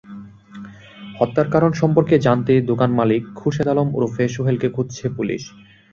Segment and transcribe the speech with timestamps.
[1.19, 5.43] হত্যার কারণ সম্পর্কে জানতে দোকানমালিক খোরশেদ আলম ওরফে সোহেলকে খুঁজছে পুলিশ।